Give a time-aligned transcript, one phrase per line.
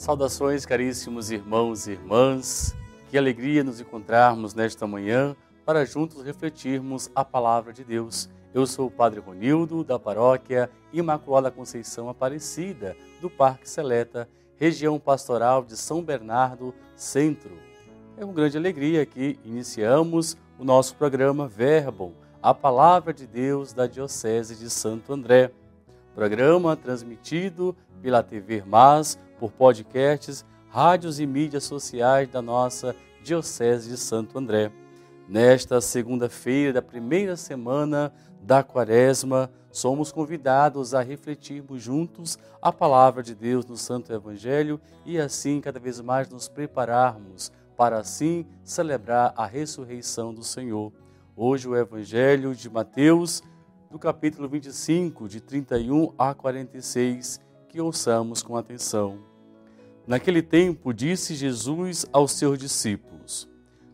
[0.00, 2.74] Saudações, caríssimos irmãos e irmãs.
[3.10, 8.26] Que alegria nos encontrarmos nesta manhã para juntos refletirmos a palavra de Deus.
[8.54, 14.26] Eu sou o Padre Ronildo, da paróquia Imaculada Conceição Aparecida, do Parque Seleta,
[14.56, 17.58] região pastoral de São Bernardo, Centro.
[18.16, 23.86] É uma grande alegria que iniciamos o nosso programa Verbo, a palavra de Deus da
[23.86, 25.50] Diocese de Santo André.
[26.14, 32.94] Programa transmitido pela TV Mas, por podcasts, rádios e mídias sociais da nossa
[33.24, 34.70] Diocese de Santo André.
[35.26, 43.34] Nesta segunda-feira da primeira semana da Quaresma, somos convidados a refletirmos juntos a palavra de
[43.34, 49.46] Deus no Santo Evangelho e assim cada vez mais nos prepararmos para assim celebrar a
[49.46, 50.92] ressurreição do Senhor.
[51.34, 53.42] Hoje o Evangelho de Mateus,
[53.90, 59.29] do capítulo 25, de 31 a 46, que ouçamos com atenção.
[60.06, 63.48] Naquele tempo, disse Jesus aos seus discípulos: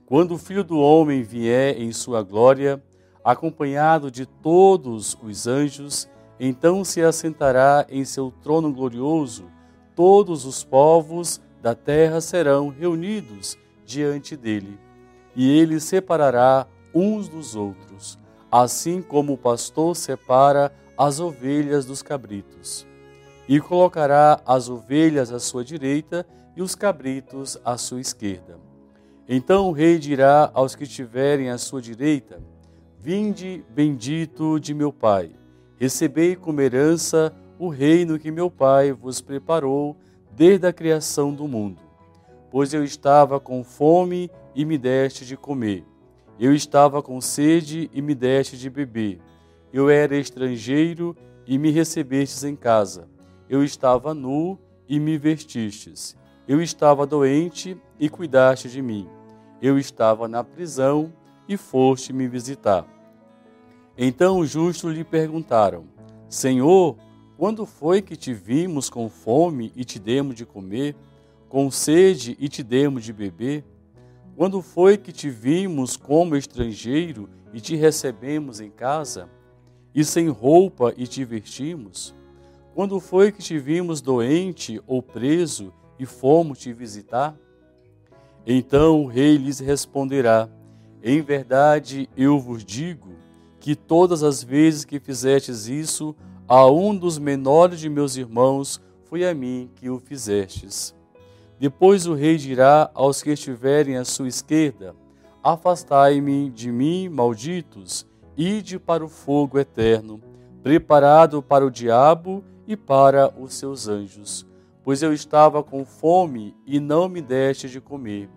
[0.06, 2.82] Quando o Filho do Homem vier em sua glória,
[3.24, 9.50] acompanhado de todos os anjos, então se assentará em seu trono glorioso,
[9.94, 14.78] todos os povos da terra serão reunidos diante dele,
[15.34, 18.18] e ele separará uns dos outros,
[18.50, 22.86] assim como o pastor separa as ovelhas dos cabritos
[23.48, 28.58] e colocará as ovelhas à sua direita e os cabritos à sua esquerda.
[29.28, 32.41] Então o rei dirá aos que estiverem à sua direita:
[33.00, 35.30] Vinde, bendito de meu Pai,
[35.78, 39.97] recebei como herança o reino que meu Pai vos preparou
[40.33, 41.81] desde a criação do mundo.
[42.50, 45.84] Pois eu estava com fome e me deste de comer.
[46.38, 49.20] Eu estava com sede e me deste de beber.
[49.72, 51.16] Eu era estrangeiro
[51.47, 53.09] e me recebestes em casa.
[53.48, 54.58] Eu estava nu
[54.88, 56.16] e me vestistes.
[56.48, 59.08] Eu estava doente e cuidaste de mim.
[59.60, 61.12] Eu estava na prisão
[61.48, 62.86] e foste me visitar.
[63.96, 65.84] Então os justos lhe perguntaram:
[66.28, 66.96] Senhor,
[67.36, 70.96] quando foi que te vimos com fome e te demos de comer,
[71.48, 73.64] com sede e te demos de beber?
[74.36, 79.30] Quando foi que te vimos como estrangeiro e te recebemos em casa,
[79.94, 82.16] e sem roupa e te vestimos?
[82.76, 87.34] Quando foi que te vimos doente ou preso e fomos te visitar?
[88.47, 90.47] Então o rei lhes responderá:
[91.03, 93.09] Em verdade eu vos digo
[93.59, 96.14] que todas as vezes que fizestes isso
[96.47, 100.94] a um dos menores de meus irmãos, foi a mim que o fizestes.
[101.58, 104.94] Depois o rei dirá aos que estiverem à sua esquerda:
[105.43, 108.06] Afastai-me de mim, malditos,
[108.37, 110.20] ide para o fogo eterno,
[110.62, 114.47] preparado para o diabo e para os seus anjos.
[114.82, 118.28] Pois eu estava com fome e não me deste de comer.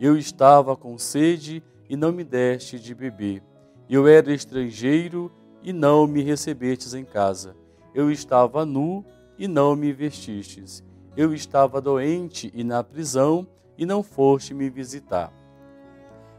[0.00, 3.42] Eu estava com sede e não me deste de beber.
[3.88, 5.30] Eu era estrangeiro
[5.62, 7.56] e não me recebestes em casa.
[7.94, 9.04] Eu estava nu
[9.38, 10.84] e não me vestistes.
[11.16, 13.46] Eu estava doente e na prisão
[13.76, 15.32] e não foste me visitar.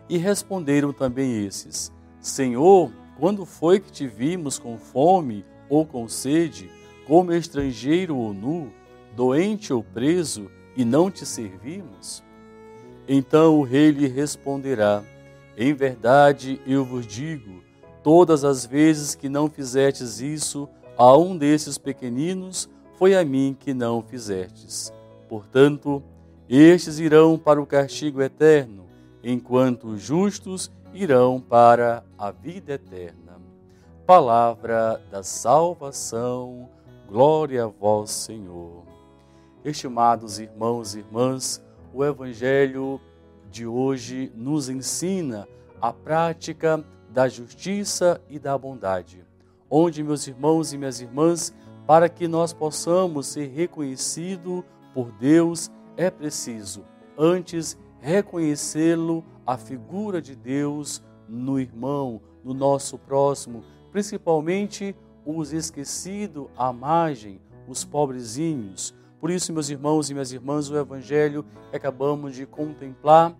[0.08, 6.79] E responderam também esses: Senhor, quando foi que te vimos com fome ou com sede?
[7.10, 8.72] Como estrangeiro ou nu,
[9.16, 10.48] doente ou preso,
[10.78, 12.24] e não te servimos?
[13.08, 15.04] Então o rei lhe responderá:
[15.58, 17.64] Em verdade eu vos digo,
[18.04, 23.74] todas as vezes que não fizestes isso a um desses pequeninos, foi a mim que
[23.74, 24.94] não fizestes.
[25.28, 26.04] Portanto,
[26.48, 28.86] estes irão para o castigo eterno,
[29.24, 33.42] enquanto os justos irão para a vida eterna.
[34.06, 36.70] Palavra da salvação.
[37.10, 38.84] Glória a vós, Senhor.
[39.66, 41.60] Estimados irmãos e irmãs,
[41.92, 43.02] o Evangelho
[43.50, 45.48] de hoje nos ensina
[45.82, 49.26] a prática da justiça e da bondade,
[49.68, 51.52] onde, meus irmãos e minhas irmãs,
[51.88, 54.64] para que nós possamos ser reconhecidos
[54.94, 56.86] por Deus, é preciso,
[57.18, 64.96] antes, reconhecê-lo, a figura de Deus no irmão, no nosso próximo, principalmente
[65.38, 68.94] os esquecidos à margem, os pobrezinhos.
[69.20, 73.36] Por isso, meus irmãos e minhas irmãs, o Evangelho que acabamos de contemplar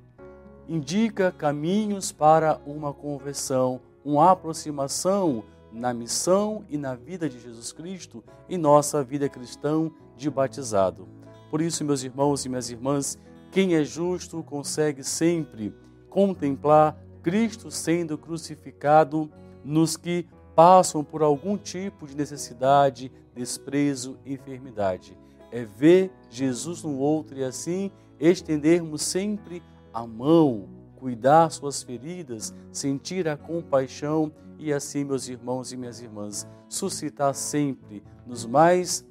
[0.68, 8.24] indica caminhos para uma conversão, uma aproximação na missão e na vida de Jesus Cristo
[8.48, 11.08] em nossa vida cristã de batizado.
[11.50, 13.18] Por isso, meus irmãos e minhas irmãs,
[13.52, 15.74] quem é justo consegue sempre
[16.10, 19.30] contemplar Cristo sendo crucificado
[19.64, 20.28] nos que
[20.60, 25.18] passam por algum tipo de necessidade, desprezo, enfermidade.
[25.54, 27.90] é ver Jesus no outro e assim
[28.20, 29.64] estendermos sempre
[29.94, 30.68] a mão,
[30.98, 38.04] cuidar suas feridas, sentir a compaixão e assim, meus irmãos e minhas irmãs, suscitar sempre
[38.28, 39.08] nos mais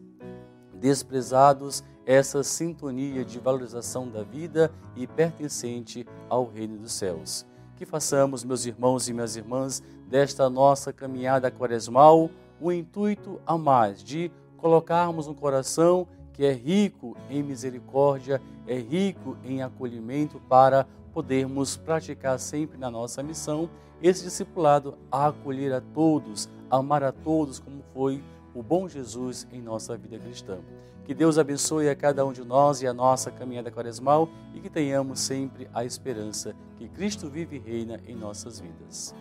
[0.74, 7.46] desprezados essa sintonia de valorização da vida e pertencente ao reino dos céus.
[7.74, 14.02] Que façamos, meus irmãos e minhas irmãs, desta nossa caminhada quaresmal, o intuito a mais
[14.02, 21.76] de colocarmos um coração que é rico em misericórdia, é rico em acolhimento para podermos
[21.76, 23.68] praticar sempre na nossa missão
[24.00, 28.22] esse discipulado a acolher a todos, amar a todos como foi
[28.54, 30.58] o bom Jesus em nossa vida cristã.
[31.04, 34.70] Que Deus abençoe a cada um de nós e a nossa caminhada quaresmal e que
[34.70, 39.14] tenhamos sempre a esperança que Cristo vive e reina em nossas vidas.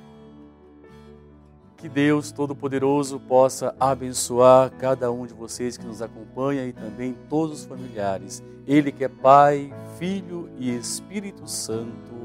[1.77, 7.61] Que Deus Todo-Poderoso possa abençoar cada um de vocês que nos acompanha e também todos
[7.61, 8.43] os familiares.
[8.65, 12.15] Ele que é Pai, Filho e Espírito Santo.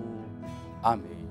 [0.82, 1.21] Amém.